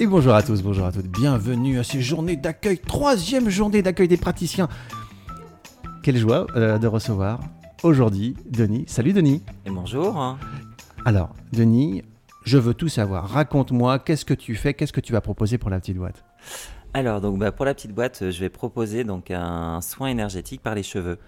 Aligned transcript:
Et 0.00 0.06
bonjour 0.08 0.34
à 0.34 0.42
tous, 0.42 0.60
bonjour 0.60 0.86
à 0.86 0.92
toutes, 0.92 1.06
bienvenue 1.06 1.78
à 1.78 1.84
ces 1.84 2.00
journées 2.00 2.34
d'accueil, 2.34 2.78
troisième 2.78 3.48
journée 3.48 3.80
d'accueil 3.80 4.08
des 4.08 4.16
praticiens. 4.16 4.68
Quelle 6.02 6.16
joie 6.16 6.48
euh, 6.56 6.78
de 6.78 6.88
recevoir 6.88 7.38
aujourd'hui 7.84 8.34
Denis. 8.50 8.84
Salut 8.88 9.12
Denis. 9.12 9.40
Et 9.64 9.70
bonjour. 9.70 10.36
Alors, 11.04 11.30
Denis, 11.52 12.02
je 12.44 12.58
veux 12.58 12.74
tout 12.74 12.88
savoir. 12.88 13.28
Raconte-moi, 13.28 14.00
qu'est-ce 14.00 14.24
que 14.24 14.34
tu 14.34 14.56
fais, 14.56 14.74
qu'est-ce 14.74 14.92
que 14.92 15.00
tu 15.00 15.12
vas 15.12 15.20
proposer 15.20 15.58
pour 15.58 15.70
la 15.70 15.78
petite 15.78 15.96
boîte? 15.96 16.24
Alors, 16.92 17.20
donc, 17.20 17.38
bah, 17.38 17.52
pour 17.52 17.64
la 17.64 17.74
petite 17.74 17.94
boîte, 17.94 18.30
je 18.30 18.40
vais 18.40 18.48
proposer 18.48 19.04
donc 19.04 19.30
un 19.30 19.80
soin 19.80 20.08
énergétique 20.08 20.60
par 20.60 20.74
les 20.74 20.82
cheveux. 20.82 21.18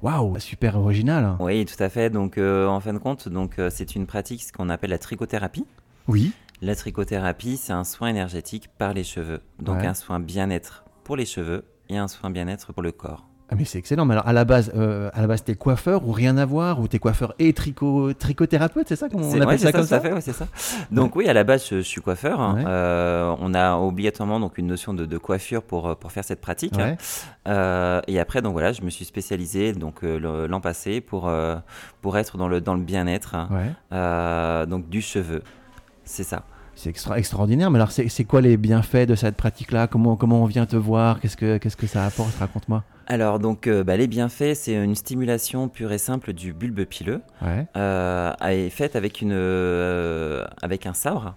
Waouh, 0.00 0.38
super 0.38 0.78
original. 0.78 1.36
Oui, 1.38 1.66
tout 1.66 1.82
à 1.82 1.90
fait. 1.90 2.08
Donc, 2.08 2.38
euh, 2.38 2.66
en 2.66 2.80
fin 2.80 2.94
de 2.94 2.98
compte, 2.98 3.28
donc 3.28 3.58
euh, 3.58 3.68
c'est 3.70 3.94
une 3.94 4.06
pratique 4.06 4.42
ce 4.42 4.52
qu'on 4.52 4.70
appelle 4.70 4.90
la 4.90 4.98
trichothérapie. 4.98 5.66
Oui. 6.08 6.32
La 6.62 6.74
trichothérapie, 6.74 7.56
c'est 7.56 7.72
un 7.72 7.84
soin 7.84 8.08
énergétique 8.08 8.68
par 8.78 8.94
les 8.94 9.04
cheveux. 9.04 9.40
Donc, 9.60 9.78
Ouais. 9.80 9.86
un 9.86 9.94
soin 9.94 10.20
bien-être 10.20 10.84
pour 11.04 11.16
les 11.16 11.26
cheveux 11.26 11.64
et 11.88 11.98
un 11.98 12.08
soin 12.08 12.30
bien-être 12.30 12.72
pour 12.72 12.82
le 12.82 12.92
corps. 12.92 13.26
Ah 13.50 13.56
mais 13.56 13.66
c'est 13.66 13.76
excellent. 13.78 14.06
Mais 14.06 14.14
alors 14.14 14.26
à 14.26 14.32
la 14.32 14.46
base, 14.46 14.72
euh, 14.74 15.10
à 15.12 15.20
la 15.20 15.26
base, 15.26 15.44
t'es 15.44 15.54
coiffeur 15.54 16.08
ou 16.08 16.12
rien 16.12 16.38
à 16.38 16.46
voir 16.46 16.80
ou 16.80 16.88
t'es 16.88 16.98
coiffeur 16.98 17.34
et 17.38 17.52
tricot, 17.52 18.14
tricothérapeute, 18.14 18.88
c'est 18.88 18.96
ça 18.96 19.10
qu'on 19.10 19.22
C'est- 19.22 19.36
appelle 19.36 19.46
ouais, 19.48 19.58
ça 19.58 19.66
c'est 19.66 19.72
comme 19.72 19.82
ça 19.86 19.96
à 19.96 20.00
fait, 20.00 20.12
ouais, 20.14 20.22
c'est 20.22 20.32
ça. 20.32 20.46
Donc 20.90 21.14
oui, 21.14 21.28
à 21.28 21.34
la 21.34 21.44
base, 21.44 21.66
je, 21.68 21.76
je 21.76 21.82
suis 21.82 22.00
coiffeur. 22.00 22.40
hein. 22.40 22.64
Euh, 22.66 23.36
on 23.40 23.52
a 23.52 23.76
obligatoirement 23.76 24.40
donc 24.40 24.56
une 24.56 24.66
notion 24.66 24.94
de, 24.94 25.04
de 25.04 25.18
coiffure 25.18 25.62
pour, 25.62 25.88
euh, 25.88 25.94
pour 25.94 26.10
faire 26.10 26.24
cette 26.24 26.40
pratique. 26.40 26.72
Euh, 27.46 28.00
et 28.08 28.18
après, 28.18 28.40
donc 28.40 28.52
voilà, 28.54 28.72
je 28.72 28.80
me 28.80 28.88
suis 28.88 29.04
spécialisé 29.04 29.74
donc 29.74 30.00
l'an 30.02 30.60
passé 30.62 31.02
pour 31.02 31.30
pour 32.00 32.16
être 32.16 32.38
dans 32.38 32.48
le 32.48 32.62
dans 32.62 32.74
le 32.74 32.82
bien-être, 32.82 33.34
hein. 33.34 34.64
Donc 34.66 34.88
du 34.88 35.02
cheveu. 35.02 35.42
C'est 36.04 36.24
ça. 36.24 36.44
C'est 36.76 36.90
extra 36.90 37.18
extraordinaire. 37.18 37.70
Mais 37.70 37.78
alors, 37.78 37.92
c'est 37.92 38.24
quoi 38.24 38.40
les 38.40 38.56
bienfaits 38.56 39.06
de 39.06 39.14
cette 39.14 39.36
pratique-là? 39.36 39.86
Comment 39.86 40.16
comment 40.16 40.42
on 40.42 40.46
vient 40.46 40.66
te 40.66 40.74
voir? 40.76 41.20
Qu'est-ce 41.20 41.36
que 41.36 41.58
qu'est-ce 41.58 41.76
que 41.76 41.86
ça 41.86 42.04
apporte? 42.04 42.34
Raconte-moi. 42.38 42.82
Alors 43.06 43.38
donc 43.38 43.66
euh, 43.66 43.84
bah, 43.84 43.96
les 43.96 44.06
bienfaits, 44.08 44.54
c'est 44.54 44.74
une 44.74 44.94
stimulation 44.94 45.68
pure 45.68 45.92
et 45.92 45.98
simple 45.98 46.32
du 46.32 46.52
bulbe 46.52 46.84
pileux, 46.84 47.20
Ouais. 47.42 47.66
euh, 47.76 48.32
est 48.40 48.70
faite 48.70 48.96
avec 48.96 49.20
une 49.20 49.32
euh, 49.34 50.44
avec 50.62 50.86
un 50.86 50.94
sabre. 50.94 51.36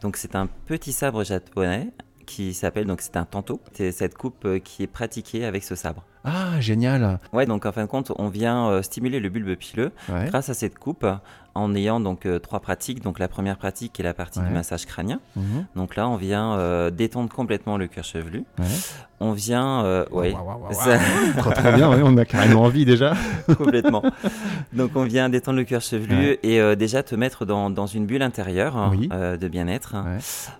Donc 0.00 0.16
c'est 0.16 0.34
un 0.36 0.46
petit 0.66 0.92
sabre 0.92 1.24
japonais 1.24 1.88
qui 2.24 2.54
s'appelle 2.54 2.86
donc 2.86 3.00
c'est 3.00 3.16
un 3.16 3.24
tanto. 3.24 3.60
C'est 3.72 3.90
cette 3.92 4.16
coupe 4.16 4.44
euh, 4.44 4.58
qui 4.58 4.84
est 4.84 4.86
pratiquée 4.86 5.44
avec 5.44 5.64
ce 5.64 5.74
sabre. 5.74 6.04
Ah 6.24 6.60
génial. 6.60 7.18
Ouais, 7.32 7.46
donc 7.46 7.64
en 7.66 7.72
fin 7.72 7.82
de 7.82 7.88
compte, 7.88 8.12
on 8.16 8.28
vient 8.28 8.82
stimuler 8.82 9.18
le 9.18 9.28
bulbe 9.28 9.54
pileux 9.56 9.92
Ouais. 10.08 10.26
grâce 10.28 10.48
à 10.50 10.54
cette 10.54 10.78
coupe 10.78 11.06
en 11.58 11.74
ayant 11.74 12.00
donc 12.00 12.24
euh, 12.26 12.38
trois 12.38 12.60
pratiques. 12.60 13.02
Donc 13.02 13.18
la 13.18 13.28
première 13.28 13.56
pratique 13.58 13.98
est 14.00 14.02
la 14.02 14.14
partie 14.14 14.38
Ouais. 14.40 14.46
du 14.46 14.52
massage 14.54 14.86
crânien. 14.86 15.20
Mhm. 15.36 15.66
Donc 15.76 15.96
là, 15.96 16.08
on 16.08 16.16
vient 16.16 16.52
euh, 16.54 16.90
détendre 16.90 17.28
complètement 17.28 17.76
le 17.76 17.86
cuir 17.86 18.04
chevelu. 18.04 18.44
Ouais. 18.58 18.64
On 19.20 19.32
vient, 19.32 19.84
euh, 19.84 20.04
ouais, 20.12 20.32
ça- 20.70 20.96
très 21.52 21.72
bien. 21.72 21.90
ouais, 21.90 22.02
on 22.04 22.16
a 22.16 22.24
carrément 22.24 22.62
envie 22.62 22.84
déjà. 22.84 23.14
complètement. 23.58 24.02
Donc 24.72 24.92
on 24.94 25.02
vient 25.02 25.28
détendre 25.28 25.58
le 25.58 25.64
cuir 25.64 25.80
chevelu 25.80 26.14
Ouais. 26.16 26.38
et 26.44 26.60
euh, 26.60 26.76
déjà 26.76 27.02
te 27.02 27.14
mettre 27.16 27.44
dans, 27.44 27.68
dans 27.70 27.86
une 27.86 28.06
bulle 28.06 28.22
intérieure 28.22 28.76
hein, 28.76 28.92
Oui. 28.96 29.08
euh, 29.12 29.36
de 29.36 29.48
bien-être. 29.48 29.94
Ouais. 29.94 30.18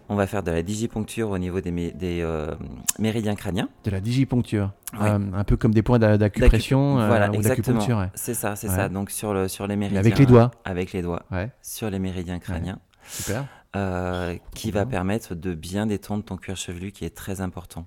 On 0.09 0.17
va 0.17 0.27
faire 0.27 0.43
de 0.43 0.51
la 0.51 0.63
digiponcture 0.63 1.31
au 1.31 1.39
niveau 1.39 1.61
des, 1.61 1.71
mé- 1.71 1.97
des 1.97 2.21
euh, 2.23 2.53
méridiens 2.99 3.37
crâniens. 3.37 3.69
De 3.85 3.91
la 3.93 4.01
digiponcture. 4.01 4.71
Ouais. 5.01 5.09
Euh, 5.11 5.19
un 5.37 5.45
peu 5.45 5.57
comme 5.57 5.73
des 5.75 5.83
points 5.83 5.99
d'a- 6.01 6.17
d'acupression 6.19 6.99
euh, 6.99 7.07
voilà, 7.07 7.31
ou 7.31 7.35
exactement. 7.35 7.79
d'acupuncture. 7.79 7.99
ouais. 7.99 8.11
C'est 8.15 8.35
ça, 8.35 8.57
c'est 8.57 8.69
Ouais. 8.71 8.75
ça. 8.75 8.89
Donc 8.89 9.11
sur, 9.11 9.35
le, 9.35 9.47
sur 9.47 9.67
les 9.69 9.77
méridiens. 9.77 10.01
avec 10.01 10.19
les 10.19 10.27
doigts. 10.27 10.51
Avec 10.65 10.88
les 10.93 11.03
doigts. 11.03 11.25
Ouais. 11.31 11.51
Sur 11.63 11.91
les 11.91 11.99
méridiens 11.99 12.39
crâniens. 12.39 12.79
Super. 13.09 13.47
euh, 13.77 14.37
qui 14.55 14.71
va 14.71 14.87
permettre 14.87 15.35
de 15.35 15.55
bien 15.55 15.87
détendre 15.87 16.25
ton 16.25 16.37
cuir 16.37 16.57
chevelu 16.57 16.93
qui 16.93 17.05
est 17.05 17.15
très 17.17 17.41
important. 17.41 17.87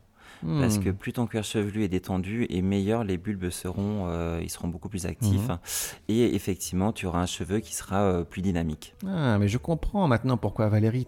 Parce 0.60 0.78
Hmm. 0.78 0.84
que 0.84 0.90
plus 0.90 1.14
ton 1.14 1.28
cuir 1.28 1.44
chevelu 1.44 1.84
est 1.84 1.88
détendu 1.88 2.48
et 2.50 2.62
meilleur 2.62 3.04
les 3.04 3.18
bulbes 3.18 3.50
seront, 3.52 4.06
euh, 4.08 4.40
ils 4.42 4.50
seront 4.50 4.68
beaucoup 4.70 4.90
plus 4.90 5.06
actifs. 5.06 5.48
Mhm. 5.50 5.58
Et 6.10 6.36
effectivement, 6.36 6.92
tu 6.92 7.06
auras 7.06 7.22
un 7.22 7.26
cheveu 7.28 7.60
qui 7.60 7.76
sera 7.76 8.02
euh, 8.02 8.24
plus 8.24 8.42
dynamique. 8.42 8.96
Ah, 9.08 9.38
mais 9.38 9.48
je 9.48 9.58
comprends 9.60 10.08
maintenant 10.08 10.38
pourquoi 10.38 10.68
Valérie 10.70 11.06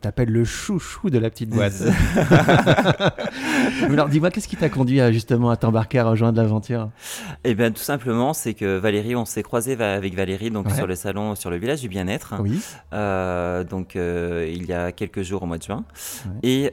t'appelle 0.00 0.30
le 0.30 0.44
chouchou 0.44 1.08
de 1.10 1.18
la 1.18 1.30
petite 1.30 1.50
boîte. 1.50 1.72
Alors, 3.88 4.08
dis-moi, 4.08 4.30
qu'est-ce 4.30 4.48
qui 4.48 4.56
t'a 4.56 4.68
conduit 4.68 5.00
à, 5.00 5.12
justement 5.12 5.50
à 5.50 5.56
t'embarquer 5.56 5.98
à 6.00 6.04
rejoindre 6.04 6.40
l'aventure? 6.40 6.90
Et 7.44 7.54
bien 7.54 7.70
tout 7.70 7.82
simplement, 7.82 8.32
c'est 8.34 8.54
que 8.54 8.76
Valérie, 8.78 9.16
on 9.16 9.24
s'est 9.24 9.42
croisé 9.42 9.80
avec 9.80 10.14
Valérie 10.14 10.50
donc 10.50 10.66
Ouais. 10.66 10.74
sur 10.74 10.86
le 10.86 10.94
salon, 10.94 11.34
sur 11.34 11.50
le 11.50 11.56
village 11.56 11.80
du 11.80 11.88
bien-être. 11.88 12.34
Oui. 12.40 12.60
Euh, 12.92 13.64
donc 13.64 13.94
il 13.94 14.66
y 14.66 14.72
a 14.72 14.92
quelques 14.92 15.22
jours 15.22 15.42
au 15.42 15.46
mois 15.46 15.58
de 15.58 15.62
juin. 15.62 15.84
Ouais. 16.42 16.50
Et 16.50 16.72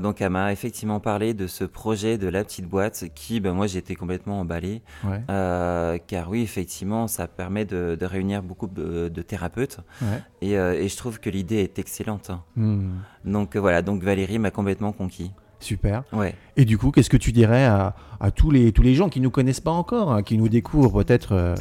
donc 0.00 0.20
elle 0.20 0.30
m'a 0.30 0.52
effectivement 0.52 1.00
parlé 1.00 1.34
de 1.34 1.46
ce 1.48 1.64
projet 1.64 2.18
de 2.18 2.28
la 2.28 2.44
petite 2.44 2.66
boîte 2.66 3.06
qui, 3.14 3.40
ben, 3.40 3.52
moi 3.52 3.66
j'étais 3.66 3.96
complètement 3.96 4.40
emballé. 4.40 4.82
Ouais. 5.04 5.20
Euh, 5.30 5.98
car 6.06 6.30
oui, 6.30 6.42
effectivement, 6.42 7.08
ça 7.08 7.26
permet 7.26 7.64
de, 7.64 7.96
de 7.98 8.06
réunir 8.06 8.42
beaucoup 8.42 8.68
de, 8.68 9.08
de 9.08 9.22
thérapeutes. 9.22 9.78
Ouais. 10.00 10.22
Et, 10.42 10.56
euh, 10.56 10.74
et 10.80 10.88
je 10.88 10.96
trouve 10.96 11.18
que 11.18 11.30
l'idée 11.30 11.56
est 11.56 11.78
excellente. 11.78 12.30
hein. 12.30 12.44
Hmm. 12.54 12.98
Donc 13.24 13.56
voilà, 13.56 13.82
donc 13.82 14.02
Valérie 14.02 14.38
m'a 14.38 14.50
complètement 14.50 14.92
conquis. 14.92 15.32
Super. 15.60 16.04
Ouais. 16.12 16.34
Et 16.56 16.64
du 16.64 16.78
coup, 16.78 16.90
qu'est-ce 16.90 17.10
que 17.10 17.16
tu 17.16 17.32
dirais 17.32 17.64
à, 17.64 17.94
à 18.20 18.30
tous, 18.30 18.50
les, 18.50 18.72
tous 18.72 18.82
les 18.82 18.94
gens 18.94 19.08
qui 19.08 19.20
nous 19.20 19.30
connaissent 19.30 19.60
pas 19.60 19.70
encore, 19.72 20.12
hein, 20.12 20.22
qui 20.22 20.38
nous 20.38 20.48
découvrent 20.48 21.02
peut-être 21.02 21.32
euh, 21.32 21.54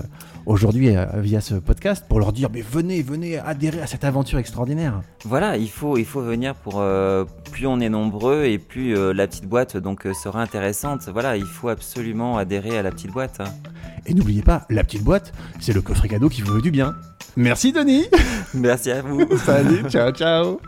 aujourd'hui 0.46 0.96
euh, 0.96 1.06
via 1.16 1.42
ce 1.42 1.56
podcast, 1.56 2.06
pour 2.08 2.20
leur 2.20 2.32
dire, 2.32 2.50
mais 2.54 2.62
venez, 2.62 3.02
venez 3.02 3.40
adhérer 3.40 3.82
à 3.82 3.88
cette 3.88 4.04
aventure 4.04 4.38
extraordinaire 4.40 5.02
Voilà, 5.26 5.58
il 5.58 5.70
faut, 5.70 5.98
il 5.98 6.06
faut 6.06 6.22
venir 6.22 6.54
pour 6.56 6.76
euh, 6.78 7.26
plus 7.52 7.66
on 7.68 7.80
est 7.80 7.90
nombreux 7.90 8.46
et 8.46 8.60
plus 8.60 8.94
la 9.14 9.28
petite 9.28 9.46
boîte 9.48 9.78
donc 9.78 10.08
sera 10.14 10.42
intéressante. 10.42 11.10
Voilà, 11.12 11.38
il 11.38 11.46
faut 11.46 11.70
absolument 11.70 12.38
adhérer 12.38 12.78
à 12.78 12.82
la 12.84 12.92
petite 12.92 13.12
boîte. 13.12 13.40
hein. 13.40 13.46
Et 14.06 14.14
n'oubliez 14.14 14.42
pas, 14.42 14.66
la 14.70 14.84
petite 14.84 15.04
boîte, 15.04 15.34
c'est 15.60 15.74
le 15.74 15.82
coffret 15.82 16.08
cadeau 16.08 16.30
qui 16.30 16.42
vous 16.42 16.54
veut 16.54 16.62
du 16.62 16.72
bien. 16.72 16.96
Merci 17.36 17.72
Denis 17.74 18.06
Merci 18.54 18.92
à 18.92 19.02
vous. 19.02 19.26
Salut, 19.38 19.84
ciao 19.90 20.12
ciao 20.12 20.60